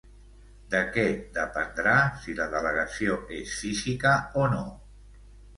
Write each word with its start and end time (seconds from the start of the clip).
De 0.71 0.79
què 0.95 1.03
dependrà 1.35 1.93
si 2.23 2.35
la 2.39 2.47
delegació 2.55 3.19
és 3.41 3.55
física 3.61 4.15
o 4.45 4.51
no? 4.57 4.65